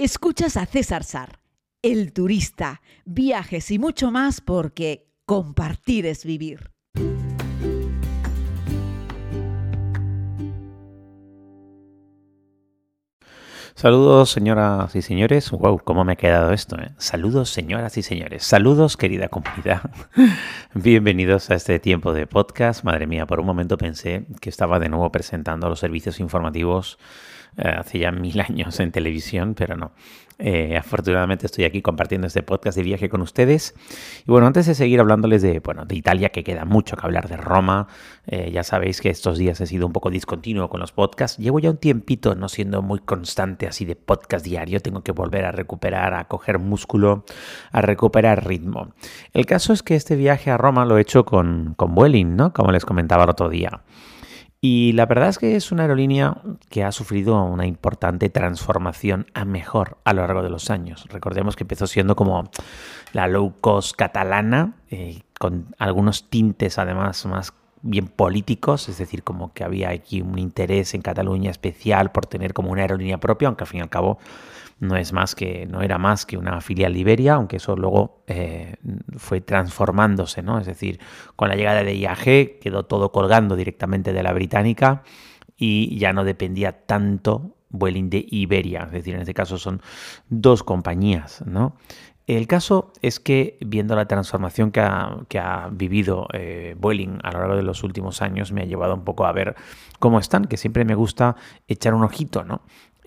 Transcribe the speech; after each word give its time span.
Escuchas 0.00 0.56
a 0.56 0.64
César 0.64 1.02
Sar, 1.02 1.40
el 1.82 2.12
turista, 2.12 2.82
viajes 3.04 3.68
y 3.72 3.80
mucho 3.80 4.12
más 4.12 4.40
porque 4.40 5.08
compartir 5.26 6.06
es 6.06 6.24
vivir. 6.24 6.70
Saludos, 13.74 14.30
señoras 14.30 14.94
y 14.94 15.02
señores. 15.02 15.50
Wow, 15.50 15.80
cómo 15.82 16.04
me 16.04 16.12
ha 16.12 16.16
quedado 16.16 16.52
esto. 16.52 16.76
Eh? 16.80 16.92
Saludos, 16.98 17.50
señoras 17.50 17.96
y 17.96 18.02
señores. 18.02 18.44
Saludos, 18.44 18.96
querida 18.96 19.28
comunidad. 19.28 19.90
Bienvenidos 20.74 21.50
a 21.50 21.56
este 21.56 21.80
tiempo 21.80 22.12
de 22.12 22.28
podcast. 22.28 22.84
Madre 22.84 23.08
mía, 23.08 23.26
por 23.26 23.40
un 23.40 23.46
momento 23.46 23.76
pensé 23.76 24.26
que 24.40 24.48
estaba 24.48 24.78
de 24.78 24.88
nuevo 24.88 25.10
presentando 25.10 25.68
los 25.68 25.80
servicios 25.80 26.20
informativos 26.20 27.00
hace 27.56 27.98
ya 27.98 28.10
mil 28.12 28.40
años 28.48 28.78
en 28.80 28.92
televisión, 28.92 29.54
pero 29.54 29.76
no. 29.76 29.92
Eh, 30.40 30.76
afortunadamente 30.76 31.46
estoy 31.46 31.64
aquí 31.64 31.82
compartiendo 31.82 32.28
este 32.28 32.44
podcast 32.44 32.76
de 32.76 32.84
viaje 32.84 33.08
con 33.08 33.22
ustedes. 33.22 33.74
Y 34.24 34.30
bueno, 34.30 34.46
antes 34.46 34.66
de 34.66 34.74
seguir 34.76 35.00
hablándoles 35.00 35.42
de, 35.42 35.58
bueno, 35.58 35.84
de 35.84 35.96
Italia, 35.96 36.28
que 36.28 36.44
queda 36.44 36.64
mucho 36.64 36.96
que 36.96 37.04
hablar 37.04 37.28
de 37.28 37.36
Roma, 37.36 37.88
eh, 38.26 38.50
ya 38.52 38.62
sabéis 38.62 39.00
que 39.00 39.10
estos 39.10 39.36
días 39.36 39.60
he 39.60 39.66
sido 39.66 39.86
un 39.86 39.92
poco 39.92 40.10
discontinuo 40.10 40.68
con 40.68 40.78
los 40.78 40.92
podcasts. 40.92 41.38
Llevo 41.38 41.58
ya 41.58 41.70
un 41.70 41.78
tiempito 41.78 42.36
no 42.36 42.48
siendo 42.48 42.82
muy 42.82 43.00
constante 43.00 43.66
así 43.66 43.84
de 43.84 43.96
podcast 43.96 44.44
diario. 44.44 44.80
Tengo 44.80 45.02
que 45.02 45.10
volver 45.10 45.44
a 45.44 45.50
recuperar, 45.50 46.14
a 46.14 46.28
coger 46.28 46.60
músculo, 46.60 47.24
a 47.72 47.80
recuperar 47.80 48.46
ritmo. 48.46 48.92
El 49.32 49.44
caso 49.44 49.72
es 49.72 49.82
que 49.82 49.96
este 49.96 50.14
viaje 50.14 50.52
a 50.52 50.56
Roma 50.56 50.84
lo 50.84 50.98
he 50.98 51.00
hecho 51.00 51.24
con, 51.24 51.74
con 51.76 51.96
Vueling, 51.96 52.36
¿no? 52.36 52.52
Como 52.52 52.70
les 52.70 52.84
comentaba 52.84 53.24
el 53.24 53.30
otro 53.30 53.48
día. 53.48 53.82
Y 54.60 54.92
la 54.92 55.06
verdad 55.06 55.28
es 55.28 55.38
que 55.38 55.54
es 55.54 55.70
una 55.70 55.82
aerolínea 55.82 56.38
que 56.68 56.82
ha 56.82 56.90
sufrido 56.90 57.40
una 57.44 57.66
importante 57.66 58.28
transformación 58.28 59.26
a 59.32 59.44
mejor 59.44 59.98
a 60.02 60.12
lo 60.12 60.22
largo 60.22 60.42
de 60.42 60.50
los 60.50 60.70
años. 60.70 61.06
Recordemos 61.10 61.54
que 61.54 61.62
empezó 61.62 61.86
siendo 61.86 62.16
como 62.16 62.50
la 63.12 63.28
low 63.28 63.54
cost 63.60 63.94
catalana, 63.94 64.74
eh, 64.90 65.22
con 65.38 65.76
algunos 65.78 66.28
tintes 66.28 66.78
además 66.78 67.24
más 67.26 67.52
bien 67.82 68.08
políticos, 68.08 68.88
es 68.88 68.98
decir, 68.98 69.22
como 69.22 69.52
que 69.52 69.64
había 69.64 69.90
aquí 69.90 70.20
un 70.20 70.38
interés 70.38 70.94
en 70.94 71.02
Cataluña 71.02 71.50
especial 71.50 72.12
por 72.12 72.26
tener 72.26 72.52
como 72.52 72.70
una 72.70 72.82
aerolínea 72.82 73.18
propia, 73.18 73.48
aunque 73.48 73.64
al 73.64 73.68
fin 73.68 73.78
y 73.78 73.82
al 73.82 73.90
cabo 73.90 74.18
no 74.80 74.96
es 74.96 75.12
más 75.12 75.34
que, 75.34 75.66
no 75.66 75.82
era 75.82 75.98
más 75.98 76.24
que 76.24 76.36
una 76.36 76.60
filial 76.60 76.92
de 76.92 77.00
Iberia, 77.00 77.34
aunque 77.34 77.56
eso 77.56 77.76
luego 77.76 78.22
eh, 78.26 78.76
fue 79.16 79.40
transformándose, 79.40 80.42
¿no? 80.42 80.58
Es 80.60 80.66
decir, 80.66 81.00
con 81.34 81.48
la 81.48 81.56
llegada 81.56 81.82
de 81.82 81.96
IAG 81.96 82.60
quedó 82.60 82.84
todo 82.84 83.10
colgando 83.10 83.56
directamente 83.56 84.12
de 84.12 84.22
la 84.22 84.32
británica 84.32 85.02
y 85.56 85.98
ya 85.98 86.12
no 86.12 86.24
dependía 86.24 86.86
tanto 86.86 87.56
Vueling 87.70 88.08
de 88.08 88.24
Iberia, 88.30 88.84
es 88.84 88.92
decir, 88.92 89.14
en 89.14 89.20
este 89.20 89.34
caso 89.34 89.58
son 89.58 89.82
dos 90.30 90.62
compañías, 90.62 91.42
¿no? 91.44 91.76
El 92.28 92.46
caso 92.46 92.92
es 93.02 93.20
que 93.20 93.56
viendo 93.60 93.96
la 93.96 94.06
transformación 94.06 94.70
que 94.70 94.80
ha, 94.80 95.68
vivido 95.72 96.28
eh, 96.34 96.76
Vueling 96.78 97.18
a 97.22 97.32
lo 97.32 97.40
largo 97.40 97.56
de 97.56 97.62
los 97.62 97.82
últimos 97.82 98.22
años 98.22 98.52
me 98.52 98.60
ha 98.60 98.64
llevado 98.66 98.94
un 98.94 99.02
poco 99.02 99.24
a 99.24 99.32
ver 99.32 99.56
cómo 99.98 100.20
están, 100.20 100.44
que 100.44 100.58
siempre 100.58 100.84
me 100.84 100.94
gusta 100.94 101.36
echar 101.68 101.94
un 101.94 102.04
ojito, 102.04 102.44
¿no? 102.44 102.60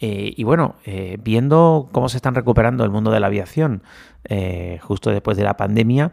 Eh, 0.04 0.34
y 0.36 0.44
bueno, 0.44 0.76
eh, 0.84 1.20
viendo 1.22 1.90
cómo 1.92 2.10
se 2.10 2.18
están 2.18 2.34
recuperando 2.34 2.84
el 2.84 2.90
mundo 2.90 3.12
de 3.12 3.20
la 3.20 3.28
aviación 3.28 3.84
eh, 4.24 4.80
justo 4.82 5.12
después 5.12 5.38
de 5.38 5.44
la 5.44 5.58
pandemia, 5.58 6.12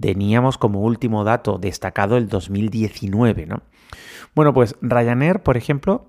teníamos 0.00 0.56
como 0.56 0.82
último 0.82 1.24
dato 1.24 1.58
destacado 1.58 2.16
el 2.16 2.28
2019, 2.28 3.46
¿no? 3.46 3.62
Bueno, 4.36 4.54
pues 4.54 4.76
Ryanair, 4.80 5.40
por 5.42 5.56
ejemplo, 5.56 6.06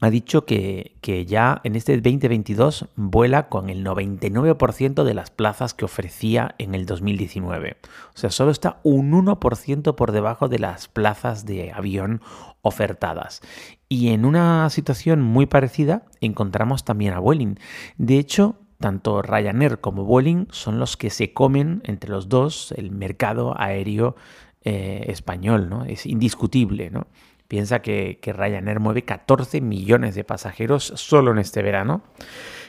ha 0.00 0.10
dicho 0.10 0.44
que, 0.44 0.96
que, 1.00 1.24
ya 1.24 1.60
en 1.64 1.76
este 1.76 1.96
2022 1.96 2.88
vuela 2.96 3.48
con 3.48 3.70
el 3.70 3.84
99% 3.84 5.04
de 5.04 5.14
las 5.14 5.30
plazas 5.30 5.72
que 5.72 5.84
ofrecía 5.84 6.54
en 6.58 6.74
el 6.74 6.84
2019. 6.84 7.76
O 8.14 8.18
sea, 8.18 8.30
solo 8.30 8.50
está 8.50 8.80
un 8.82 9.12
1% 9.12 9.94
por 9.94 10.12
debajo 10.12 10.48
de 10.48 10.58
las 10.58 10.88
plazas 10.88 11.46
de 11.46 11.72
avión 11.72 12.20
ofertadas. 12.62 13.40
Y 13.88 14.08
en 14.08 14.24
una 14.24 14.68
situación 14.70 15.22
muy 15.22 15.46
parecida 15.46 16.02
encontramos 16.20 16.84
también 16.84 17.14
a 17.14 17.20
Vueling. 17.20 17.58
De 17.96 18.18
hecho, 18.18 18.56
tanto 18.80 19.22
Ryanair 19.22 19.80
como 19.80 20.04
Vueling 20.04 20.48
son 20.50 20.78
los 20.78 20.96
que 20.96 21.10
se 21.10 21.32
comen 21.32 21.82
entre 21.84 22.10
los 22.10 22.28
dos 22.28 22.72
el 22.76 22.90
mercado 22.90 23.54
aéreo 23.58 24.16
eh, 24.62 25.04
español, 25.08 25.68
¿no? 25.68 25.84
Es 25.84 26.06
indiscutible, 26.06 26.90
¿no? 26.90 27.06
Piensa 27.54 27.82
que, 27.82 28.18
Ryanair 28.20 28.80
mueve 28.80 29.04
14 29.04 29.60
millones 29.60 30.16
de 30.16 30.24
pasajeros 30.24 30.92
solo 30.96 31.30
en 31.30 31.38
este 31.38 31.62
verano 31.62 32.02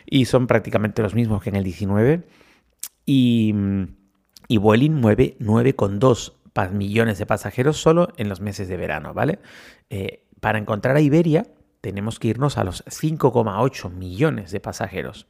y 0.05 0.25
son 0.25 0.45
prácticamente 0.45 1.01
los 1.01 1.15
mismos 1.15 1.41
que 1.41 1.49
en 1.49 1.55
el 1.55 1.63
19 1.63 2.21
y, 3.03 3.55
y 4.47 4.57
Vueling 4.57 4.93
mueve 4.93 5.37
9,2 5.39 6.33
millones 6.71 7.17
de 7.17 7.25
pasajeros 7.25 7.77
solo 7.77 8.13
en 8.17 8.29
los 8.29 8.41
meses 8.41 8.67
de 8.67 8.77
verano, 8.77 9.15
¿vale? 9.15 9.39
Eh, 9.89 10.27
para 10.39 10.59
encontrar 10.59 10.95
a 10.95 11.01
Iberia 11.01 11.47
tenemos 11.81 12.19
que 12.19 12.27
irnos 12.27 12.59
a 12.59 12.63
los 12.63 12.85
5,8 12.85 13.89
millones 13.89 14.51
de 14.51 14.59
pasajeros. 14.59 15.25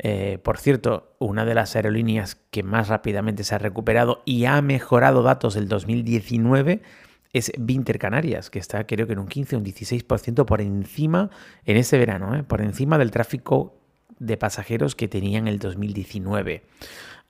Eh, 0.00 0.38
por 0.42 0.58
cierto, 0.58 1.16
una 1.18 1.46
de 1.46 1.54
las 1.54 1.76
aerolíneas 1.76 2.34
que 2.50 2.62
más 2.62 2.88
rápidamente 2.88 3.42
se 3.42 3.54
ha 3.54 3.58
recuperado 3.58 4.22
y 4.26 4.44
ha 4.44 4.60
mejorado 4.60 5.22
datos 5.22 5.54
del 5.54 5.68
2019 5.68 6.82
es 7.32 7.52
Vinter 7.58 7.98
Canarias, 7.98 8.50
que 8.50 8.58
está 8.58 8.86
creo 8.86 9.06
que 9.06 9.14
en 9.14 9.18
un 9.18 9.28
15 9.28 9.56
o 9.56 9.58
un 9.58 9.64
16% 9.64 10.44
por 10.44 10.60
encima 10.60 11.30
en 11.64 11.76
este 11.76 11.98
verano, 11.98 12.34
¿eh? 12.34 12.42
por 12.42 12.60
encima 12.60 12.98
del 12.98 13.10
tráfico 13.10 13.74
de 14.18 14.36
pasajeros 14.36 14.94
que 14.94 15.08
tenía 15.08 15.38
en 15.38 15.48
el 15.48 15.58
2019. 15.58 16.62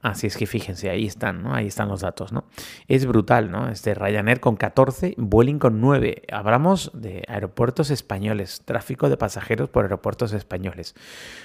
Así 0.03 0.27
es 0.27 0.37
que 0.37 0.47
fíjense, 0.47 0.91
ahí 0.91 1.07
están, 1.07 1.45
¿no? 1.45 1.55
Ahí 1.55 1.69
están 1.69 1.89
los 1.89 2.01
datos, 2.01 2.33
¿no? 2.33 2.45
Es 2.89 3.07
brutal, 3.07 3.53
¿no? 3.53 3.69
Este 3.69 3.95
Ryanair 3.95 4.41
con 4.41 4.57
14, 4.57 5.15
Vueling 5.17 5.61
con 5.61 5.81
9. 5.81 6.23
Hablamos 6.33 6.91
de 6.93 7.23
aeropuertos 7.29 7.91
españoles, 7.91 8.63
tráfico 8.65 9.09
de 9.09 9.17
pasajeros 9.17 9.69
por 9.69 9.85
aeropuertos 9.85 10.33
españoles. 10.33 10.97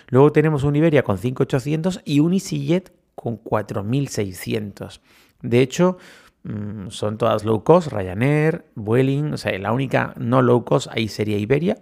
Luego 0.08 0.32
tenemos 0.32 0.64
un 0.64 0.76
Iberia 0.76 1.04
con 1.04 1.20
5.800 1.20 2.02
y 2.04 2.20
un 2.20 2.34
EasyJet 2.34 2.92
con 3.14 3.38
4.600. 3.44 5.02
De 5.44 5.62
hecho, 5.62 6.00
mm, 6.44 6.90
son 6.90 7.18
todas 7.18 7.44
low 7.44 7.64
cost, 7.64 7.92
Ryanair, 7.92 8.66
Vueling, 8.76 9.34
o 9.34 9.38
sea, 9.38 9.58
la 9.60 9.72
única 9.72 10.14
no 10.18 10.42
low 10.42 10.66
cost 10.66 10.88
ahí 10.92 11.08
sería 11.08 11.38
Iberia. 11.38 11.78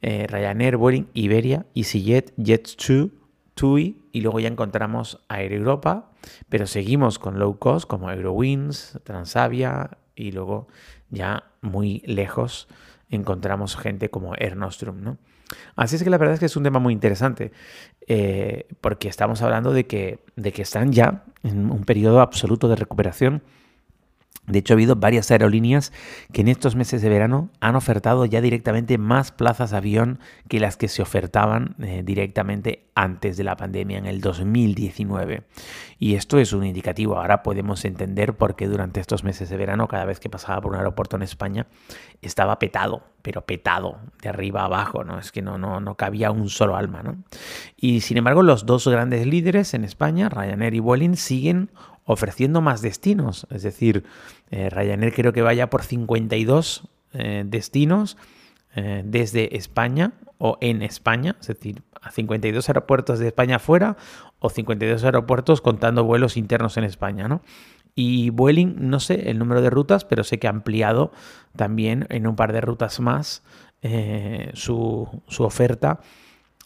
Eh, 0.00 0.26
Ryanair, 0.28 0.76
Vueling, 0.76 1.08
Iberia, 1.14 1.66
EasyJet, 1.74 2.36
Jet2, 2.36 3.10
TUI 3.54 4.04
y 4.12 4.20
luego 4.20 4.38
ya 4.38 4.48
encontramos 4.48 5.24
Air 5.28 5.52
Europa, 5.52 6.12
pero 6.48 6.66
seguimos 6.66 7.18
con 7.18 7.40
low 7.40 7.58
cost 7.58 7.88
como 7.88 8.10
Eurowings, 8.10 9.00
Transavia 9.02 9.98
y 10.14 10.30
luego 10.30 10.68
ya 11.10 11.50
muy 11.60 12.02
lejos 12.06 12.68
encontramos 13.10 13.76
gente 13.76 14.10
como 14.10 14.34
Air 14.36 14.56
Nostrum, 14.56 15.02
¿no? 15.02 15.18
Así 15.76 15.96
es 15.96 16.04
que 16.04 16.10
la 16.10 16.18
verdad 16.18 16.34
es 16.34 16.40
que 16.40 16.46
es 16.46 16.56
un 16.56 16.62
tema 16.62 16.78
muy 16.78 16.92
interesante, 16.92 17.52
eh, 18.06 18.68
porque 18.80 19.08
estamos 19.08 19.40
hablando 19.42 19.72
de 19.72 19.86
que, 19.86 20.22
de 20.36 20.52
que 20.52 20.62
están 20.62 20.92
ya 20.92 21.24
en 21.42 21.70
un 21.70 21.84
periodo 21.84 22.20
absoluto 22.20 22.68
de 22.68 22.76
recuperación 22.76 23.42
de 24.48 24.58
hecho, 24.58 24.72
ha 24.72 24.76
habido 24.76 24.96
varias 24.96 25.30
aerolíneas 25.30 25.92
que 26.32 26.40
en 26.40 26.48
estos 26.48 26.74
meses 26.74 27.02
de 27.02 27.08
verano 27.08 27.50
han 27.60 27.76
ofertado 27.76 28.24
ya 28.24 28.40
directamente 28.40 28.96
más 28.96 29.30
plazas 29.30 29.70
de 29.70 29.76
avión 29.76 30.18
que 30.48 30.58
las 30.58 30.76
que 30.76 30.88
se 30.88 31.02
ofertaban 31.02 31.74
eh, 31.80 32.02
directamente 32.04 32.86
antes 32.94 33.36
de 33.36 33.44
la 33.44 33.56
pandemia 33.56 33.98
en 33.98 34.06
el 34.06 34.20
2019. 34.20 35.42
Y 35.98 36.14
esto 36.14 36.38
es 36.38 36.52
un 36.52 36.64
indicativo. 36.64 37.16
Ahora 37.16 37.42
podemos 37.42 37.84
entender 37.84 38.34
por 38.36 38.56
qué 38.56 38.68
durante 38.68 39.00
estos 39.00 39.22
meses 39.22 39.50
de 39.50 39.56
verano, 39.56 39.86
cada 39.86 40.04
vez 40.04 40.18
que 40.18 40.30
pasaba 40.30 40.60
por 40.60 40.72
un 40.72 40.78
aeropuerto 40.78 41.16
en 41.16 41.22
España, 41.22 41.66
estaba 42.22 42.58
petado, 42.58 43.02
pero 43.22 43.42
petado, 43.42 43.98
de 44.22 44.30
arriba 44.30 44.62
a 44.62 44.66
abajo, 44.66 45.04
¿no? 45.04 45.18
Es 45.18 45.30
que 45.30 45.42
no, 45.42 45.58
no, 45.58 45.80
no 45.80 45.94
cabía 45.96 46.30
un 46.30 46.48
solo 46.48 46.76
alma, 46.76 47.02
¿no? 47.02 47.16
Y 47.76 48.00
sin 48.00 48.16
embargo, 48.16 48.42
los 48.42 48.64
dos 48.64 48.88
grandes 48.88 49.26
líderes 49.26 49.74
en 49.74 49.84
España, 49.84 50.28
Ryanair 50.28 50.74
y 50.74 50.80
Vueling, 50.80 51.16
siguen 51.16 51.70
ofreciendo 52.08 52.62
más 52.62 52.80
destinos. 52.80 53.46
Es 53.50 53.62
decir, 53.62 54.04
eh, 54.50 54.70
Ryanair 54.70 55.12
creo 55.12 55.32
que 55.34 55.42
vaya 55.42 55.68
por 55.68 55.84
52 55.84 56.88
eh, 57.12 57.44
destinos 57.46 58.16
eh, 58.74 59.02
desde 59.04 59.56
España 59.56 60.14
o 60.38 60.56
en 60.62 60.80
España, 60.82 61.36
es 61.38 61.48
decir, 61.48 61.82
a 62.00 62.10
52 62.10 62.66
aeropuertos 62.68 63.18
de 63.18 63.26
España 63.26 63.56
afuera 63.56 63.98
o 64.38 64.48
52 64.48 65.04
aeropuertos 65.04 65.60
contando 65.60 66.02
vuelos 66.02 66.38
internos 66.38 66.78
en 66.78 66.84
España, 66.84 67.28
¿no? 67.28 67.42
Y 67.94 68.30
Vueling, 68.30 68.88
no 68.88 69.00
sé 69.00 69.28
el 69.28 69.38
número 69.38 69.60
de 69.60 69.68
rutas, 69.68 70.04
pero 70.06 70.24
sé 70.24 70.38
que 70.38 70.46
ha 70.46 70.50
ampliado 70.50 71.12
también 71.56 72.06
en 72.08 72.26
un 72.26 72.36
par 72.36 72.52
de 72.52 72.60
rutas 72.60 73.00
más 73.00 73.42
su, 74.54 75.08
su 75.26 75.44
oferta 75.44 76.00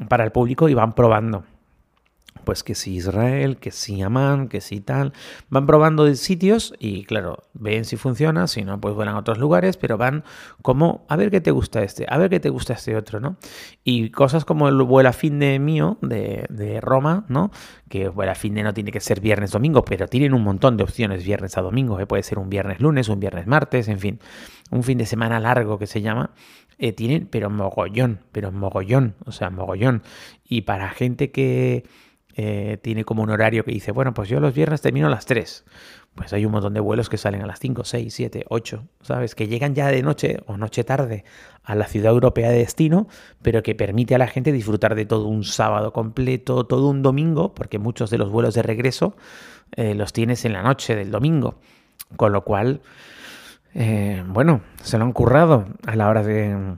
para 0.09 0.25
el 0.25 0.33
público 0.33 0.69
y 0.69 0.75
van 0.75 0.94
probando 0.94 1.44
pues 2.44 2.62
que 2.62 2.75
si 2.75 2.94
Israel, 2.94 3.56
que 3.56 3.71
si 3.71 4.00
Amán, 4.03 4.49
que 4.49 4.61
si 4.61 4.81
tal. 4.81 5.12
Van 5.50 5.67
probando 5.67 6.12
sitios 6.15 6.75
y 6.79 7.05
claro, 7.05 7.44
ven 7.55 7.85
si 7.85 7.97
funciona, 7.97 8.47
si 8.47 8.65
no, 8.65 8.81
pues 8.81 8.94
vuelan 8.94 9.17
a 9.17 9.19
otros 9.19 9.39
lugares, 9.39 9.77
pero 9.77 9.99
van 9.99 10.25
como 10.62 11.05
a 11.09 11.17
ver 11.17 11.31
qué 11.31 11.41
te 11.41 11.50
gusta 11.50 11.83
este, 11.83 12.06
a 12.09 12.19
ver 12.19 12.31
qué 12.31 12.41
te 12.41 12.50
gusta 12.50 12.75
este 12.75 12.97
otro, 12.97 13.21
¿no? 13.21 13.37
Y 13.85 14.11
cosas 14.11 14.44
como 14.44 14.69
el 14.69 14.81
vuelo 14.83 15.09
a 15.09 15.12
fin 15.12 15.39
de 15.39 15.59
mío 15.59 15.99
de, 16.03 16.47
de 16.50 16.81
Roma, 16.81 17.25
¿no? 17.29 17.50
Que 17.89 18.09
vuelo 18.09 18.33
a 18.33 18.35
fin 18.35 18.55
de 18.55 18.62
no 18.62 18.73
tiene 18.75 18.93
que 18.93 19.00
ser 19.00 19.21
viernes 19.21 19.50
domingo, 19.50 19.85
pero 19.85 20.06
tienen 20.09 20.35
un 20.35 20.43
montón 20.43 20.77
de 20.77 20.85
opciones 20.85 21.25
viernes 21.25 21.56
a 21.59 21.62
domingo, 21.62 21.99
puede 22.06 22.23
ser 22.23 22.39
un 22.39 22.50
viernes 22.50 22.81
lunes, 22.81 23.09
un 23.09 23.21
viernes 23.21 23.47
martes, 23.47 23.89
en 23.89 23.99
fin, 23.99 24.21
un 24.71 24.83
fin 24.83 24.99
de 24.99 25.06
semana 25.06 25.41
largo 25.41 25.79
que 25.79 25.87
se 25.87 26.03
llama. 26.03 26.31
Eh, 26.79 26.93
tienen, 26.93 27.29
pero 27.31 27.49
mogollón, 27.49 28.21
pero 28.33 28.50
mogollón, 28.50 29.15
o 29.25 29.33
sea, 29.33 29.50
mogollón. 29.50 30.03
Y 30.44 30.62
para 30.62 30.91
gente 30.91 31.31
que 31.31 31.85
eh, 32.34 32.79
tiene 32.81 33.05
como 33.05 33.23
un 33.23 33.31
horario 33.31 33.64
que 33.64 33.73
dice, 33.73 33.93
bueno, 33.93 34.14
pues 34.14 34.29
yo 34.29 34.40
los 34.40 34.55
viernes 34.55 34.81
termino 34.81 35.06
a 35.06 35.11
las 35.11 35.26
3. 35.26 35.64
Pues 36.14 36.32
hay 36.32 36.44
un 36.44 36.52
montón 36.52 36.75
de 36.75 36.81
vuelos 36.81 37.08
que 37.08 37.17
salen 37.17 37.43
a 37.43 37.46
las 37.46 37.58
5, 37.58 37.84
6, 37.84 38.12
7, 38.12 38.44
8, 38.49 38.84
¿sabes? 39.00 39.34
Que 39.34 39.49
llegan 39.49 39.75
ya 39.75 39.88
de 39.88 40.02
noche 40.02 40.40
o 40.46 40.56
noche 40.56 40.84
tarde 40.84 41.25
a 41.64 41.75
la 41.75 41.87
ciudad 41.87 42.12
europea 42.12 42.50
de 42.50 42.58
destino, 42.58 43.08
pero 43.40 43.62
que 43.62 43.75
permite 43.75 44.14
a 44.14 44.19
la 44.19 44.26
gente 44.26 44.52
disfrutar 44.52 44.94
de 44.94 45.06
todo 45.06 45.26
un 45.26 45.44
sábado 45.44 45.93
completo, 45.93 46.64
todo 46.64 46.88
un 46.88 47.02
domingo, 47.02 47.55
porque 47.55 47.79
muchos 47.79 48.11
de 48.11 48.19
los 48.19 48.31
vuelos 48.31 48.55
de 48.55 48.62
regreso 48.62 49.17
eh, 49.76 49.94
los 49.94 50.12
tienes 50.12 50.44
en 50.44 50.52
la 50.52 50.62
noche 50.62 50.96
del 50.96 51.11
domingo. 51.11 51.56
Con 52.17 52.32
lo 52.32 52.44
cual, 52.44 52.82
eh, 53.75 54.23
bueno, 54.26 54.61
se 54.82 54.99
lo 54.99 55.05
han 55.05 55.12
currado 55.12 55.67
a 55.87 55.96
la 55.96 56.08
hora 56.08 56.23
de 56.23 56.76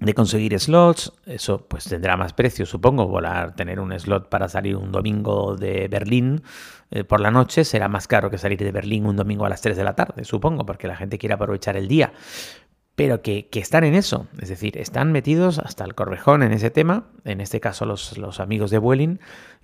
de 0.00 0.14
conseguir 0.14 0.58
slots, 0.58 1.12
eso 1.24 1.66
pues 1.68 1.84
tendrá 1.84 2.16
más 2.16 2.32
precio, 2.32 2.66
supongo, 2.66 3.06
volar, 3.06 3.54
tener 3.54 3.78
un 3.80 3.98
slot 3.98 4.28
para 4.28 4.48
salir 4.48 4.76
un 4.76 4.90
domingo 4.90 5.56
de 5.56 5.88
Berlín 5.88 6.42
eh, 6.90 7.04
por 7.04 7.20
la 7.20 7.30
noche 7.30 7.64
será 7.64 7.88
más 7.88 8.06
caro 8.06 8.30
que 8.30 8.38
salir 8.38 8.58
de 8.58 8.72
Berlín 8.72 9.06
un 9.06 9.16
domingo 9.16 9.44
a 9.44 9.48
las 9.48 9.60
3 9.60 9.76
de 9.76 9.84
la 9.84 9.94
tarde, 9.94 10.24
supongo, 10.24 10.64
porque 10.66 10.86
la 10.86 10.96
gente 10.96 11.18
quiere 11.18 11.34
aprovechar 11.34 11.76
el 11.76 11.88
día. 11.88 12.12
Pero 12.94 13.22
que, 13.22 13.48
están 13.52 13.82
en 13.82 13.94
eso, 13.94 14.28
es 14.40 14.48
decir, 14.48 14.78
están 14.78 15.10
metidos 15.10 15.58
hasta 15.58 15.84
el 15.84 15.96
corvejón 15.96 16.44
en 16.44 16.52
ese 16.52 16.70
tema, 16.70 17.08
en 17.24 17.40
este 17.40 17.58
caso 17.60 17.86
los, 17.86 18.16
los 18.18 18.38
amigos 18.38 18.70
de 18.70 18.78
Vueling, 18.78 19.18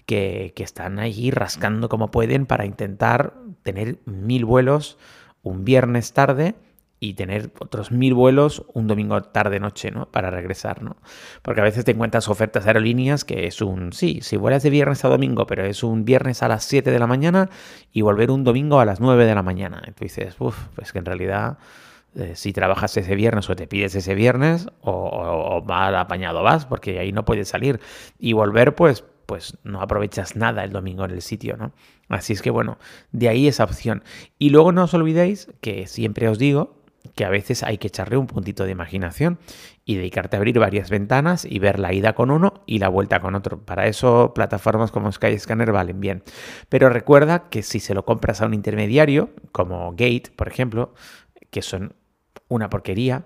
que, 0.05 0.53
que 0.57 0.65
están 0.65 0.99
ahí 0.99 1.31
rascando 1.31 1.89
como 1.89 2.11
pueden 2.11 2.47
para 2.47 2.67
intentar 2.67 3.35
tener 3.63 3.99
mil 4.07 4.45
vuelos 4.45 4.99
un 5.43 5.65
viernes 5.65 6.13
tarde 6.13 6.57
y 7.03 7.15
tener 7.15 7.51
otros 7.59 7.91
mil 7.91 8.13
vuelos 8.13 8.63
un 8.75 8.87
domingo 8.87 9.23
tarde-noche, 9.23 9.91
¿no? 9.91 10.11
Para 10.11 10.31
regresar, 10.31 10.83
¿no? 10.83 10.99
Porque 11.41 11.63
a 11.63 11.65
veces 11.65 11.87
te 11.87 11.93
encuentras 11.93 12.29
ofertas 12.29 12.65
de 12.65 12.71
aerolíneas 12.71 13.25
que 13.25 13.47
es 13.47 13.63
un, 13.63 13.95
sí, 13.95 14.21
si 14.21 14.37
vuelas 14.37 14.63
de 14.63 14.69
viernes 14.69 15.03
a 15.07 15.09
domingo, 15.09 15.47
pero 15.47 15.65
es 15.65 15.83
un 15.83 16.05
viernes 16.05 16.43
a 16.43 16.49
las 16.49 16.65
7 16.65 16.91
de 16.91 16.99
la 16.99 17.07
mañana 17.07 17.49
y 17.91 18.03
volver 18.03 18.31
un 18.31 18.45
domingo 18.45 18.81
a 18.81 18.85
las 18.85 19.01
9 19.01 19.25
de 19.25 19.35
la 19.35 19.43
mañana. 19.43 19.83
Y 19.89 19.93
tú 19.93 20.05
dices, 20.05 20.37
uff, 20.39 20.69
pues 20.75 20.93
que 20.93 20.99
en 20.99 21.07
realidad 21.07 21.57
eh, 22.17 22.33
si 22.37 22.53
trabajas 22.53 22.95
ese 22.99 23.15
viernes 23.15 23.49
o 23.49 23.57
te 23.57 23.67
pides 23.67 23.95
ese 23.95 24.15
viernes 24.15 24.67
o, 24.83 24.93
o, 24.93 25.63
mal 25.63 25.95
apañado 25.97 26.43
vas, 26.43 26.67
porque 26.67 26.99
ahí 26.99 27.13
no 27.13 27.25
puedes 27.25 27.49
salir. 27.49 27.81
Y 28.19 28.35
volver, 28.35 28.75
pues, 28.75 29.05
pues 29.25 29.57
no 29.65 29.81
aprovechas 29.81 30.37
nada 30.37 30.65
el 30.65 30.73
domingo 30.73 31.07
en 31.07 31.13
el 31.13 31.23
sitio, 31.23 31.57
¿no? 31.57 31.73
Así 32.11 32.33
es 32.33 32.43
que 32.43 32.51
bueno, 32.51 32.77
de 33.13 33.29
ahí 33.29 33.47
esa 33.49 33.65
opción. 33.65 34.03
Y 34.39 34.51
luego 34.51 34.73
no 34.73 34.85
os 34.85 34.93
olvidéis 34.93 35.49
que 35.61 35.87
siempre 35.87 36.29
os 36.29 36.39
digo 36.39 36.80
que 37.15 37.25
a 37.25 37.31
veces 37.31 37.63
hay 37.63 37.79
que 37.79 37.89
echarle 37.89 38.17
un 38.17 38.27
puntito 38.27 38.65
de 38.65 38.71
imaginación 38.71 39.39
y 39.85 39.97
dedicarte 39.97 40.37
a 40.37 40.39
abrir 40.39 40.59
varias 40.59 40.91
ventanas 40.91 41.45
y 41.45 41.59
ver 41.59 41.79
la 41.79 41.93
ida 41.93 42.15
con 42.15 42.31
uno 42.31 42.63
y 42.67 42.79
la 42.79 42.89
vuelta 42.89 43.21
con 43.21 43.35
otro. 43.35 43.65
Para 43.65 43.87
eso 43.87 44.33
plataformas 44.35 44.91
como 44.91 45.11
Skyscanner 45.11 45.73
valen 45.73 46.01
bien. 46.01 46.23
Pero 46.69 46.89
recuerda 46.89 47.49
que 47.49 47.63
si 47.63 47.81
se 47.81 47.95
lo 47.95 48.05
compras 48.05 48.41
a 48.41 48.47
un 48.47 48.55
intermediario, 48.55 49.31
como 49.53 49.91
Gate, 49.93 50.31
por 50.37 50.49
ejemplo, 50.49 50.95
que 51.51 51.63
son 51.63 51.95
una 52.49 52.71
porquería, 52.71 53.25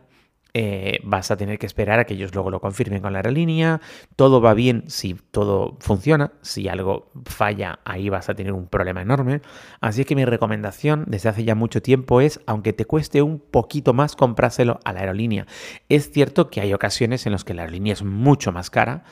eh, 0.56 1.00
vas 1.02 1.32
a 1.32 1.36
tener 1.36 1.58
que 1.58 1.66
esperar 1.66 1.98
a 1.98 2.04
que 2.04 2.14
ellos 2.14 2.32
luego 2.32 2.48
lo 2.48 2.60
confirmen 2.60 3.02
con 3.02 3.12
la 3.12 3.18
aerolínea. 3.18 3.80
Todo 4.14 4.40
va 4.40 4.54
bien 4.54 4.84
si 4.86 5.14
todo 5.32 5.76
funciona. 5.80 6.30
Si 6.42 6.68
algo 6.68 7.10
falla, 7.24 7.80
ahí 7.84 8.08
vas 8.08 8.28
a 8.28 8.34
tener 8.34 8.52
un 8.52 8.68
problema 8.68 9.02
enorme. 9.02 9.42
Así 9.80 10.04
que 10.04 10.14
mi 10.14 10.24
recomendación 10.24 11.04
desde 11.08 11.28
hace 11.28 11.42
ya 11.42 11.56
mucho 11.56 11.82
tiempo 11.82 12.20
es, 12.20 12.40
aunque 12.46 12.72
te 12.72 12.84
cueste 12.84 13.20
un 13.20 13.40
poquito 13.40 13.94
más, 13.94 14.14
comprárselo 14.14 14.78
a 14.84 14.92
la 14.92 15.00
aerolínea. 15.00 15.46
Es 15.88 16.12
cierto 16.12 16.50
que 16.50 16.60
hay 16.60 16.72
ocasiones 16.72 17.26
en 17.26 17.32
las 17.32 17.42
que 17.42 17.54
la 17.54 17.62
aerolínea 17.62 17.92
es 17.92 18.04
mucho 18.04 18.52
más 18.52 18.70
cara 18.70 19.02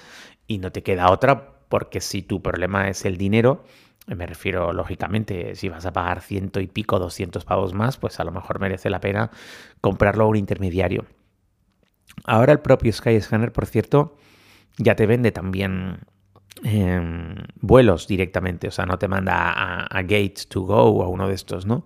y 0.46 0.58
no 0.58 0.70
te 0.70 0.84
queda 0.84 1.10
otra 1.10 1.58
porque 1.68 2.00
si 2.00 2.22
tu 2.22 2.40
problema 2.40 2.88
es 2.88 3.04
el 3.04 3.16
dinero, 3.16 3.64
me 4.06 4.26
refiero, 4.26 4.72
lógicamente, 4.72 5.56
si 5.56 5.68
vas 5.68 5.86
a 5.86 5.92
pagar 5.92 6.20
ciento 6.20 6.60
y 6.60 6.68
pico, 6.68 6.98
200 6.98 7.44
pavos 7.44 7.72
más, 7.74 7.96
pues 7.98 8.20
a 8.20 8.24
lo 8.24 8.30
mejor 8.30 8.60
merece 8.60 8.90
la 8.90 9.00
pena 9.00 9.30
comprarlo 9.80 10.24
a 10.24 10.28
un 10.28 10.36
intermediario. 10.36 11.06
Ahora 12.24 12.52
el 12.52 12.60
propio 12.60 12.92
Skyscanner, 12.92 13.52
por 13.52 13.66
cierto, 13.66 14.16
ya 14.78 14.94
te 14.94 15.06
vende 15.06 15.32
también 15.32 15.98
em, 16.62 17.36
vuelos 17.60 18.06
directamente, 18.06 18.68
o 18.68 18.70
sea, 18.70 18.86
no 18.86 18.98
te 18.98 19.08
manda 19.08 19.52
a, 19.84 20.02
Gates 20.02 20.48
to 20.48 20.62
Go 20.62 20.82
o 20.82 21.02
a 21.02 21.08
uno 21.08 21.28
de 21.28 21.34
estos, 21.34 21.66
¿no? 21.66 21.84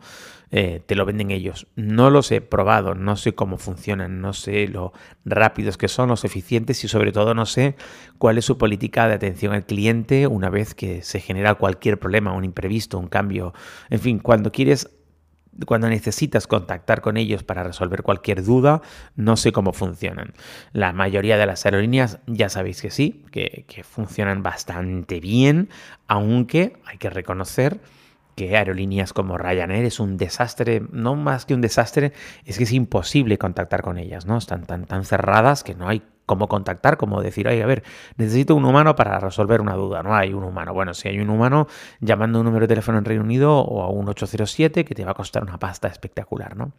Eh, 0.52 0.80
te 0.86 0.94
lo 0.94 1.04
venden 1.04 1.32
ellos. 1.32 1.66
No 1.74 2.08
los 2.08 2.30
he 2.30 2.40
probado, 2.40 2.94
no 2.94 3.16
sé 3.16 3.34
cómo 3.34 3.58
funcionan, 3.58 4.20
no 4.20 4.32
sé 4.32 4.68
lo 4.68 4.92
rápidos 5.24 5.76
que 5.76 5.88
son, 5.88 6.08
los 6.08 6.24
eficientes 6.24 6.84
y 6.84 6.88
sobre 6.88 7.10
todo 7.10 7.34
no 7.34 7.46
sé 7.46 7.74
cuál 8.18 8.38
es 8.38 8.44
su 8.44 8.56
política 8.56 9.08
de 9.08 9.14
atención 9.14 9.52
al 9.52 9.66
cliente 9.66 10.28
una 10.28 10.48
vez 10.48 10.74
que 10.74 11.02
se 11.02 11.18
genera 11.18 11.56
cualquier 11.56 11.98
problema, 11.98 12.32
un 12.32 12.44
imprevisto, 12.44 12.98
un 12.98 13.08
cambio. 13.08 13.54
En 13.90 13.98
fin, 13.98 14.20
cuando 14.20 14.52
quieres 14.52 14.88
cuando 15.64 15.88
necesitas 15.88 16.46
contactar 16.46 17.00
con 17.00 17.16
ellos 17.16 17.42
para 17.42 17.62
resolver 17.62 18.02
cualquier 18.02 18.44
duda, 18.44 18.82
no 19.14 19.36
sé 19.36 19.52
cómo 19.52 19.72
funcionan. 19.72 20.34
La 20.72 20.92
mayoría 20.92 21.38
de 21.38 21.46
las 21.46 21.64
aerolíneas 21.64 22.18
ya 22.26 22.48
sabéis 22.48 22.82
que 22.82 22.90
sí, 22.90 23.24
que, 23.30 23.64
funcionan 23.84 24.42
bastante 24.42 25.20
bien, 25.20 25.68
aunque 26.08 26.76
hay 26.84 26.98
que 26.98 27.10
reconocer 27.10 27.80
que 28.34 28.56
aerolíneas 28.56 29.14
como 29.14 29.38
Ryanair 29.38 29.86
es 29.86 29.98
un 29.98 30.18
desastre, 30.18 30.82
no 30.90 31.14
más 31.14 31.46
que 31.46 31.54
un 31.54 31.62
desastre, 31.62 32.12
es 32.44 32.58
que 32.58 32.64
es 32.64 32.72
imposible 32.72 33.38
contactar 33.38 33.80
con 33.80 33.96
ellas, 33.96 34.26
¿no? 34.26 34.36
Están 34.36 34.66
tan, 34.66 34.84
tan 34.84 35.06
cerradas 35.06 35.64
que 35.64 35.74
no 35.74 35.88
hay 35.88 36.02
cómo 36.26 36.48
contactar, 36.48 36.96
como 36.96 37.22
decir, 37.22 37.48
oye, 37.48 37.62
a 37.62 37.66
ver, 37.66 37.84
necesito 38.16 38.54
un 38.54 38.64
humano 38.64 38.94
para 38.96 39.18
resolver 39.18 39.60
una 39.60 39.74
duda. 39.74 40.02
No 40.02 40.14
hay 40.14 40.34
un 40.34 40.44
humano. 40.44 40.74
Bueno, 40.74 40.92
si 40.92 41.08
hay 41.08 41.20
un 41.20 41.30
humano 41.30 41.68
llamando 42.00 42.40
un 42.40 42.44
número 42.44 42.64
de 42.64 42.68
teléfono 42.68 42.98
en 42.98 43.04
Reino 43.04 43.22
Unido 43.22 43.58
o 43.60 43.82
a 43.82 43.88
un 43.88 44.08
807 44.08 44.84
que 44.84 44.94
te 44.94 45.04
va 45.04 45.12
a 45.12 45.14
costar 45.14 45.42
una 45.42 45.58
pasta 45.58 45.88
espectacular, 45.88 46.56
¿no? 46.56 46.72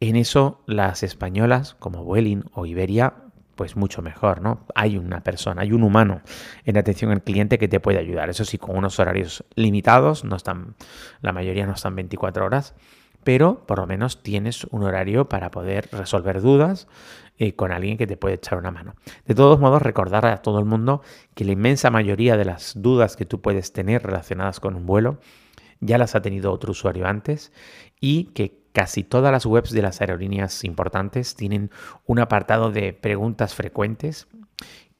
En 0.00 0.16
eso 0.16 0.62
las 0.66 1.02
españolas 1.02 1.74
como 1.78 2.04
Vueling 2.04 2.44
o 2.52 2.66
Iberia 2.66 3.14
pues 3.54 3.76
mucho 3.76 4.02
mejor, 4.02 4.40
¿no? 4.40 4.66
Hay 4.74 4.98
una 4.98 5.22
persona, 5.22 5.62
hay 5.62 5.72
un 5.72 5.82
humano 5.84 6.22
en 6.64 6.76
atención 6.76 7.12
al 7.12 7.22
cliente 7.22 7.58
que 7.58 7.68
te 7.68 7.80
puede 7.80 7.98
ayudar. 7.98 8.28
Eso 8.28 8.44
sí, 8.44 8.58
con 8.58 8.76
unos 8.76 8.98
horarios 8.98 9.44
limitados, 9.54 10.24
no 10.24 10.36
están, 10.36 10.74
la 11.20 11.32
mayoría 11.32 11.66
no 11.66 11.72
están 11.72 11.94
24 11.94 12.44
horas, 12.44 12.74
pero 13.24 13.66
por 13.66 13.78
lo 13.78 13.86
menos 13.86 14.22
tienes 14.22 14.64
un 14.64 14.82
horario 14.84 15.28
para 15.28 15.50
poder 15.50 15.88
resolver 15.90 16.40
dudas 16.40 16.86
eh, 17.38 17.54
con 17.54 17.72
alguien 17.72 17.96
que 17.96 18.06
te 18.06 18.16
puede 18.16 18.36
echar 18.36 18.58
una 18.58 18.70
mano. 18.70 18.94
De 19.26 19.34
todos 19.34 19.58
modos, 19.58 19.82
recordar 19.82 20.26
a 20.26 20.42
todo 20.42 20.60
el 20.60 20.64
mundo 20.66 21.02
que 21.34 21.44
la 21.44 21.52
inmensa 21.52 21.90
mayoría 21.90 22.36
de 22.36 22.44
las 22.44 22.74
dudas 22.80 23.16
que 23.16 23.26
tú 23.26 23.40
puedes 23.40 23.72
tener 23.72 24.02
relacionadas 24.02 24.60
con 24.60 24.76
un 24.76 24.86
vuelo 24.86 25.18
ya 25.80 25.98
las 25.98 26.14
ha 26.14 26.22
tenido 26.22 26.52
otro 26.52 26.70
usuario 26.70 27.06
antes 27.06 27.52
y 28.00 28.24
que 28.26 28.62
casi 28.72 29.02
todas 29.02 29.32
las 29.32 29.46
webs 29.46 29.70
de 29.70 29.82
las 29.82 30.00
aerolíneas 30.00 30.64
importantes 30.64 31.34
tienen 31.34 31.70
un 32.06 32.18
apartado 32.18 32.70
de 32.70 32.92
preguntas 32.92 33.54
frecuentes 33.54 34.28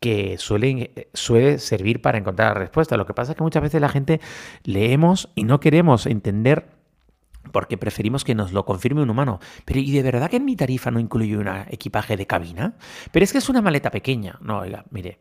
que 0.00 0.36
suelen, 0.38 0.90
suele 1.14 1.58
servir 1.58 2.02
para 2.02 2.18
encontrar 2.18 2.54
la 2.54 2.60
respuesta. 2.60 2.96
Lo 2.96 3.06
que 3.06 3.14
pasa 3.14 3.32
es 3.32 3.38
que 3.38 3.42
muchas 3.42 3.62
veces 3.62 3.80
la 3.80 3.88
gente 3.88 4.20
leemos 4.62 5.30
y 5.34 5.44
no 5.44 5.60
queremos 5.60 6.06
entender 6.06 6.66
porque 7.54 7.78
preferimos 7.78 8.24
que 8.24 8.34
nos 8.34 8.52
lo 8.52 8.64
confirme 8.64 9.00
un 9.00 9.10
humano. 9.10 9.38
Pero 9.64 9.78
¿y 9.78 9.92
de 9.92 10.02
verdad 10.02 10.28
que 10.28 10.38
en 10.38 10.44
mi 10.44 10.56
tarifa 10.56 10.90
no 10.90 10.98
incluye 10.98 11.36
un 11.36 11.46
equipaje 11.70 12.16
de 12.16 12.26
cabina? 12.26 12.74
Pero 13.12 13.22
es 13.22 13.30
que 13.30 13.38
es 13.38 13.48
una 13.48 13.62
maleta 13.62 13.92
pequeña. 13.92 14.38
No, 14.40 14.58
oiga, 14.58 14.84
mire, 14.90 15.20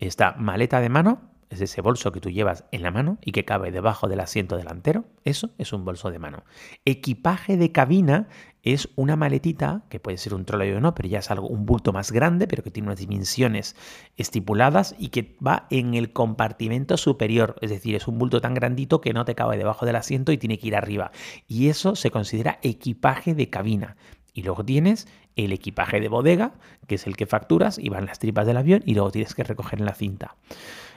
esta 0.00 0.32
maleta 0.38 0.80
de 0.80 0.88
mano 0.88 1.33
es 1.50 1.60
ese 1.60 1.80
bolso 1.80 2.12
que 2.12 2.20
tú 2.20 2.30
llevas 2.30 2.64
en 2.72 2.82
la 2.82 2.90
mano 2.90 3.18
y 3.22 3.32
que 3.32 3.44
cabe 3.44 3.70
debajo 3.70 4.08
del 4.08 4.20
asiento 4.20 4.56
delantero. 4.56 5.04
Eso 5.24 5.50
es 5.58 5.72
un 5.72 5.84
bolso 5.84 6.10
de 6.10 6.18
mano. 6.18 6.44
Equipaje 6.84 7.56
de 7.56 7.72
cabina 7.72 8.28
es 8.62 8.88
una 8.96 9.16
maletita, 9.16 9.84
que 9.90 10.00
puede 10.00 10.16
ser 10.16 10.34
un 10.34 10.44
troleo 10.44 10.78
o 10.78 10.80
no, 10.80 10.94
pero 10.94 11.08
ya 11.08 11.18
es 11.18 11.30
algo, 11.30 11.48
un 11.48 11.66
bulto 11.66 11.92
más 11.92 12.12
grande, 12.12 12.46
pero 12.46 12.62
que 12.62 12.70
tiene 12.70 12.88
unas 12.88 12.98
dimensiones 12.98 13.76
estipuladas 14.16 14.94
y 14.98 15.08
que 15.08 15.36
va 15.46 15.66
en 15.70 15.94
el 15.94 16.12
compartimento 16.12 16.96
superior. 16.96 17.56
Es 17.60 17.70
decir, 17.70 17.94
es 17.94 18.08
un 18.08 18.18
bulto 18.18 18.40
tan 18.40 18.54
grandito 18.54 19.00
que 19.00 19.12
no 19.12 19.24
te 19.24 19.34
cabe 19.34 19.58
debajo 19.58 19.84
del 19.86 19.96
asiento 19.96 20.32
y 20.32 20.38
tiene 20.38 20.58
que 20.58 20.68
ir 20.68 20.76
arriba. 20.76 21.12
Y 21.46 21.68
eso 21.68 21.94
se 21.94 22.10
considera 22.10 22.58
equipaje 22.62 23.34
de 23.34 23.50
cabina. 23.50 23.96
Y 24.32 24.42
luego 24.42 24.64
tienes 24.64 25.06
el 25.36 25.52
equipaje 25.52 26.00
de 26.00 26.08
bodega, 26.08 26.54
que 26.86 26.96
es 26.96 27.06
el 27.06 27.16
que 27.16 27.26
facturas 27.26 27.78
y 27.78 27.88
van 27.88 28.06
las 28.06 28.18
tripas 28.18 28.46
del 28.46 28.56
avión 28.56 28.82
y 28.84 28.94
luego 28.94 29.10
tienes 29.10 29.34
que 29.34 29.44
recoger 29.44 29.78
en 29.78 29.86
la 29.86 29.94
cinta. 29.94 30.36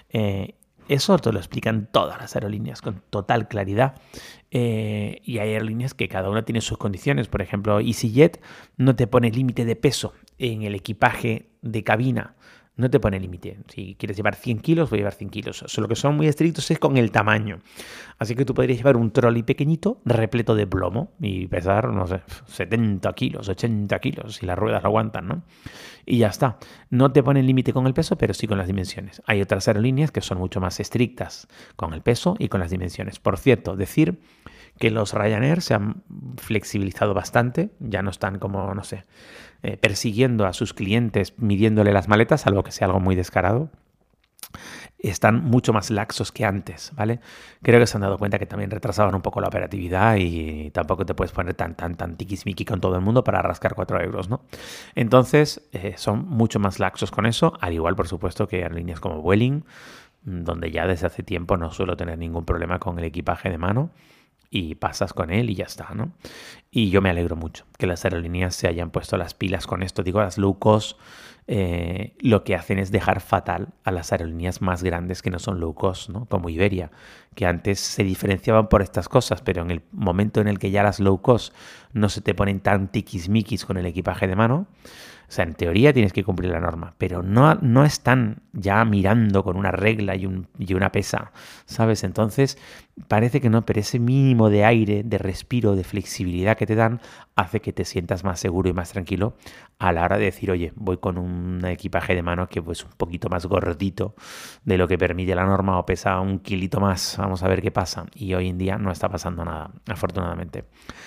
Eh, 0.10 0.56
Eso 0.88 1.18
te 1.18 1.34
lo 1.34 1.40
explican 1.40 1.90
todas 1.92 2.18
las 2.18 2.36
aerolíneas 2.36 2.82
con 2.82 3.04
total 3.10 3.50
claridad. 3.50 3.96
Eh, 4.52 5.20
y 5.24 5.40
hay 5.40 5.50
aerolíneas 5.50 5.94
que 5.94 6.08
cada 6.08 6.30
una 6.30 6.46
tiene 6.46 6.62
sus 6.62 6.78
condiciones. 6.78 7.28
Por 7.28 7.42
ejemplo, 7.42 7.80
EasyJet 7.80 8.42
no 8.78 8.96
te 8.96 9.06
pone 9.06 9.30
límite 9.30 9.66
de 9.66 9.76
peso 9.76 10.14
en 10.38 10.62
el 10.62 10.76
equipaje 10.76 11.50
de 11.62 11.84
cabina 11.84 12.36
no 12.78 12.90
te 12.90 13.00
pone 13.00 13.20
límite. 13.20 13.58
Si 13.68 13.96
quieres 13.96 14.16
llevar 14.16 14.36
100 14.36 14.60
kilos, 14.60 14.90
voy 14.90 14.98
a 14.98 15.02
llevar 15.02 15.14
100 15.14 15.30
kilos. 15.30 15.64
Solo 15.68 15.88
que 15.88 15.96
son 15.96 16.16
muy 16.16 16.28
estrictos 16.28 16.70
es 16.72 16.80
con 16.80 16.98
el 16.98 17.12
tamaño. 17.12 17.60
Así 18.20 18.36
que 18.36 18.46
tú 18.46 18.54
podrías 18.54 18.78
llevar 18.78 18.98
un 18.98 19.12
trolley 19.12 19.44
pequeñito, 19.44 20.00
repleto 20.06 20.56
de 20.56 20.68
plomo, 20.68 21.12
y 21.20 21.48
pesar, 21.48 21.90
no 21.92 22.08
sé, 22.08 22.22
70 22.46 23.12
kilos, 23.14 23.50
80 23.50 24.00
kilos, 24.00 24.36
si 24.36 24.46
las 24.46 24.58
ruedas 24.58 24.84
lo 24.84 24.90
aguantan, 24.90 25.28
¿no? 25.28 25.44
Y 26.06 26.20
ya 26.20 26.28
está. 26.28 26.58
No 26.90 27.12
te 27.12 27.22
ponen 27.24 27.46
límite 27.46 27.74
con 27.74 27.88
el 27.88 27.94
peso, 27.94 28.18
pero 28.18 28.34
sí 28.34 28.48
con 28.48 28.58
las 28.58 28.68
dimensiones. 28.68 29.22
Hay 29.26 29.42
otras 29.42 29.68
aerolíneas 29.68 30.12
que 30.12 30.22
son 30.22 30.38
mucho 30.38 30.62
más 30.62 30.80
estrictas 30.80 31.48
con 31.76 31.94
el 31.94 32.02
peso 32.02 32.36
y 32.40 32.48
con 32.48 32.60
las 32.60 32.70
dimensiones. 32.70 33.20
Por 33.20 33.38
cierto, 33.38 33.76
decir 33.76 34.20
que 34.78 34.92
los 34.92 35.14
Ryanair 35.14 35.62
se 35.62 35.74
han 35.74 36.04
flexibilizado 36.38 37.14
bastante, 37.14 37.72
ya 37.80 38.02
no 38.02 38.10
están 38.10 38.40
como, 38.40 38.74
no 38.74 38.84
sé, 38.84 39.06
eh, 39.64 39.78
persiguiendo 39.78 40.46
a 40.46 40.54
sus 40.54 40.74
clientes, 40.74 41.34
midiéndole 41.38 41.92
las 41.92 42.08
maletas, 42.08 42.42
salvo 42.42 42.64
que 42.64 42.72
sea 42.72 42.88
algo 42.88 43.00
muy 43.00 43.16
descarado. 43.16 43.70
Están 45.00 45.44
mucho 45.44 45.74
más 45.74 45.92
laxos 45.92 46.32
que 46.32 46.46
antes, 46.46 46.92
¿vale? 46.96 47.20
Creo 47.62 47.80
que 47.80 47.86
se 47.86 47.98
han 47.98 48.02
dado 48.02 48.18
cuenta 48.18 48.40
que 48.40 48.46
también 48.46 48.72
retrasaban 48.72 49.14
un 49.14 49.22
poco 49.22 49.42
la 49.42 49.48
operatividad 49.48 50.16
y 50.18 50.72
tampoco 50.72 51.06
te 51.06 51.14
puedes 51.14 51.32
poner 51.32 51.54
tan, 51.54 51.76
tan, 51.76 51.96
tan 51.96 52.18
tiquismiqui 52.18 52.66
con 52.66 52.80
todo 52.82 52.96
el 52.96 53.02
mundo 53.02 53.24
para 53.24 53.42
rascar 53.42 53.76
4 53.76 54.02
euros, 54.02 54.30
¿no? 54.30 54.42
Entonces, 54.96 55.70
eh, 55.74 55.94
son 55.98 56.28
mucho 56.28 56.60
más 56.60 56.80
laxos 56.80 57.12
con 57.12 57.26
eso, 57.26 57.54
al 57.62 57.74
igual, 57.74 57.96
por 57.96 58.08
supuesto, 58.08 58.48
que 58.48 58.62
en 58.62 58.76
líneas 58.76 59.00
como 59.00 59.22
Vueling, 59.22 59.66
donde 60.24 60.72
ya 60.72 60.88
desde 60.88 61.08
hace 61.08 61.24
tiempo 61.24 61.58
no 61.58 61.72
suelo 61.72 61.96
tener 61.96 62.18
ningún 62.18 62.46
problema 62.46 62.80
con 62.80 62.98
el 62.98 63.06
equipaje 63.06 63.50
de 63.50 63.58
mano 63.58 63.92
y 64.50 64.76
pasas 64.76 65.14
con 65.14 65.32
él 65.32 65.50
y 65.50 65.56
ya 65.56 65.66
está, 65.66 65.94
¿no? 65.94 66.12
Y 66.72 66.90
yo 66.90 67.02
me 67.02 67.10
alegro 67.10 67.36
mucho 67.36 67.66
que 67.78 67.88
las 67.88 68.06
aerolíneas 68.06 68.56
se 68.56 68.68
hayan 68.68 68.92
puesto 68.92 69.18
las 69.18 69.34
pilas 69.34 69.68
con 69.68 69.84
esto. 69.84 70.04
Digo, 70.04 70.22
las 70.22 70.38
low 70.38 70.58
eh, 71.50 72.14
lo 72.20 72.44
que 72.44 72.56
hacen 72.56 72.78
es 72.78 72.92
dejar 72.92 73.22
fatal 73.22 73.70
a 73.86 73.92
las 73.92 74.12
aerolíneas 74.12 74.62
más 74.62 74.84
grandes 74.84 75.22
que 75.22 75.32
no 75.32 75.40
son 75.40 75.62
low 75.62 75.74
cost, 75.74 76.10
¿no? 76.10 76.26
Como 76.26 76.50
Iberia, 76.50 76.92
que 77.36 77.46
antes 77.46 77.80
se 77.80 78.04
diferenciaban 78.04 78.68
por 78.68 78.82
estas 78.82 79.08
cosas, 79.08 79.42
pero 79.42 79.62
en 79.62 79.72
el 79.72 79.82
momento 79.94 80.42
en 80.42 80.50
el 80.50 80.60
que 80.60 80.72
ya 80.72 80.84
las 80.84 81.00
low 81.00 81.22
cost 81.22 81.54
no 81.94 82.10
se 82.10 82.20
te 82.20 82.36
ponen 82.36 82.60
tan 82.60 82.90
tiquismiquis 82.90 83.66
con 83.66 83.78
el 83.78 83.86
equipaje 83.86 84.28
de 84.28 84.36
mano, 84.36 84.68
o 85.30 85.32
sea, 85.32 85.44
en 85.44 85.56
teoría 85.56 85.92
tienes 85.92 86.14
que 86.14 86.24
cumplir 86.24 86.52
la 86.52 86.62
norma, 86.62 86.94
pero 86.98 87.22
no, 87.22 87.56
no 87.56 87.84
están 87.84 88.44
ya 88.54 88.84
mirando 88.86 89.44
con 89.44 89.58
una 89.58 89.72
regla 89.72 90.16
y, 90.16 90.26
un, 90.26 90.48
y 90.58 90.74
una 90.74 90.94
pesa, 90.94 91.34
¿sabes? 91.66 92.06
Entonces 92.06 92.58
parece 93.10 93.42
que 93.42 93.50
no, 93.50 93.66
pero 93.66 93.82
ese 93.82 94.00
mínimo 94.00 94.50
de 94.50 94.64
aire, 94.64 95.04
de 95.04 95.18
respiro, 95.18 95.76
de 95.76 95.84
flexibilidad 95.84 96.56
que 96.56 96.66
te 96.66 96.76
dan 96.76 97.02
hace 97.36 97.60
que 97.60 97.74
te 97.74 97.84
sientas 97.84 98.24
más 98.24 98.40
seguro 98.40 98.70
y 98.70 98.74
más 98.74 98.92
tranquilo 98.94 99.36
a 99.80 99.92
la 99.92 100.04
hora 100.04 100.18
de 100.18 100.26
decir, 100.26 100.50
oye, 100.50 100.74
voy 100.76 100.98
con 100.98 101.18
un 101.18 101.64
equipaje 101.66 102.16
de 102.16 102.24
mano 102.24 102.48
que 102.48 102.62
pues 102.62 102.84
un 102.84 102.92
poquito 102.98 103.30
más 103.30 103.46
gordito 103.46 104.16
de 104.64 104.78
lo 104.78 104.88
que 104.88 104.98
permite 104.98 105.36
la 105.36 105.46
norma 105.46 105.78
o 105.78 105.86
pesa 105.86 106.20
un 106.20 106.40
kilito 106.40 106.80
más, 106.80 107.16
vamos 107.20 107.44
a 107.44 107.48
ver 107.48 107.62
qué 107.62 107.70
pasa. 107.70 108.06
Y 108.16 108.34
hoy 108.34 108.50
en 108.50 108.58
día 108.58 108.78
no 108.78 108.92
está 108.92 109.08
pasando 109.10 109.46
nada, 109.46 109.70
afortunadamente. 109.88 110.66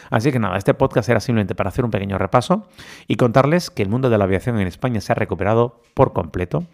Así 0.09 0.31
que 0.31 0.39
nada, 0.39 0.57
este 0.57 0.75
podcast 0.75 1.09
era 1.09 1.19
simplemente 1.19 1.55
para 1.57 1.69
hacer 1.69 1.85
un 1.85 1.91
pequeño 1.91 2.17
repaso 2.17 2.69
y 3.09 3.17
contarles 3.17 3.71
que 3.71 3.83
el 3.83 3.89
mundo 3.89 4.09
de 4.09 4.19
la 4.19 4.25
aviación 4.25 4.61
en 4.61 4.69
España 4.69 5.01
se 5.01 5.13
ha 5.13 5.17
recuperado 5.17 5.83
por 5.95 6.13
completo, 6.13 6.65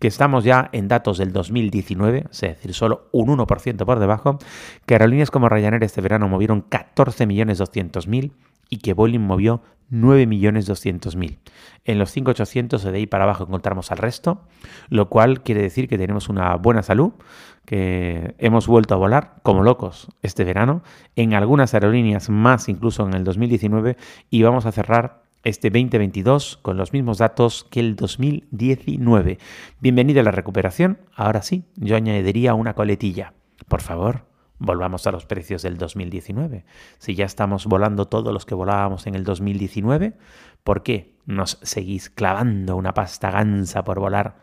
que 0.00 0.08
estamos 0.08 0.44
ya 0.44 0.70
en 0.72 0.88
datos 0.88 1.18
del 1.18 1.32
2019, 1.32 2.26
es 2.30 2.40
decir, 2.40 2.72
solo 2.72 3.08
un 3.12 3.28
1% 3.28 3.84
por 3.84 3.98
debajo, 3.98 4.38
que 4.86 4.94
aerolíneas 4.94 5.30
como 5.30 5.50
Ryanair 5.50 5.84
este 5.84 6.00
verano 6.00 6.28
movieron 6.28 6.68
14.200.000 6.68 8.32
y 8.72 8.78
que 8.78 8.94
Boeing 8.94 9.20
movió 9.20 9.60
9.200.000. 9.90 11.36
En 11.84 11.98
los 11.98 12.16
5.800 12.16 12.80
de 12.80 12.96
ahí 12.96 13.06
para 13.06 13.24
abajo 13.24 13.44
encontramos 13.44 13.92
al 13.92 13.98
resto, 13.98 14.40
lo 14.88 15.10
cual 15.10 15.42
quiere 15.42 15.60
decir 15.60 15.88
que 15.88 15.98
tenemos 15.98 16.30
una 16.30 16.56
buena 16.56 16.82
salud, 16.82 17.12
que 17.66 18.34
hemos 18.38 18.66
vuelto 18.66 18.94
a 18.94 18.96
volar 18.96 19.34
como 19.42 19.62
locos 19.62 20.08
este 20.22 20.44
verano, 20.44 20.82
en 21.16 21.34
algunas 21.34 21.74
aerolíneas 21.74 22.30
más 22.30 22.70
incluso 22.70 23.06
en 23.06 23.12
el 23.12 23.24
2019 23.24 23.98
y 24.30 24.42
vamos 24.42 24.64
a 24.64 24.72
cerrar 24.72 25.24
este 25.44 25.68
2022 25.68 26.60
con 26.62 26.78
los 26.78 26.94
mismos 26.94 27.18
datos 27.18 27.66
que 27.68 27.80
el 27.80 27.94
2019. 27.94 29.38
Bienvenido 29.80 30.20
a 30.20 30.24
la 30.24 30.30
recuperación. 30.30 30.98
Ahora 31.14 31.42
sí, 31.42 31.64
yo 31.76 31.94
añadiría 31.94 32.54
una 32.54 32.72
coletilla. 32.72 33.34
Por 33.68 33.82
favor, 33.82 34.31
Volvamos 34.64 35.08
a 35.08 35.10
los 35.10 35.26
precios 35.26 35.62
del 35.62 35.76
2019. 35.76 36.64
Si 36.98 37.16
ya 37.16 37.24
estamos 37.24 37.66
volando 37.66 38.06
todos 38.06 38.32
los 38.32 38.46
que 38.46 38.54
volábamos 38.54 39.08
en 39.08 39.16
el 39.16 39.24
2019, 39.24 40.16
¿por 40.62 40.84
qué 40.84 41.16
nos 41.26 41.58
seguís 41.62 42.10
clavando 42.10 42.76
una 42.76 42.94
pasta 42.94 43.32
gansa 43.32 43.82
por 43.82 43.98
volar? 43.98 44.36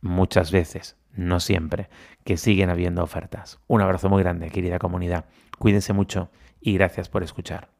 Muchas 0.00 0.50
veces, 0.50 0.96
no 1.12 1.38
siempre, 1.38 1.88
que 2.24 2.38
siguen 2.38 2.70
habiendo 2.70 3.04
ofertas. 3.04 3.60
Un 3.68 3.82
abrazo 3.82 4.08
muy 4.08 4.24
grande, 4.24 4.50
querida 4.50 4.80
comunidad. 4.80 5.26
Cuídense 5.60 5.92
mucho 5.92 6.28
y 6.60 6.74
gracias 6.74 7.08
por 7.08 7.22
escuchar. 7.22 7.75